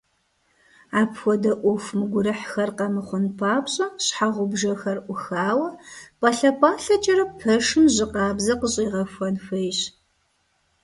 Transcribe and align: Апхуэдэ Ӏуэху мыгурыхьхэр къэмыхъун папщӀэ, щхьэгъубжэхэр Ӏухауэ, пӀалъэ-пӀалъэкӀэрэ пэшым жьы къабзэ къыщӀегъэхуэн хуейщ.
Апхуэдэ 0.99 1.51
Ӏуэху 1.59 1.95
мыгурыхьхэр 1.99 2.69
къэмыхъун 2.77 3.25
папщӀэ, 3.37 3.87
щхьэгъубжэхэр 4.05 4.97
Ӏухауэ, 5.05 5.69
пӀалъэ-пӀалъэкӀэрэ 6.19 7.25
пэшым 7.39 7.85
жьы 7.93 8.05
къабзэ 8.13 8.53
къыщӀегъэхуэн 8.59 9.35
хуейщ. 9.43 9.79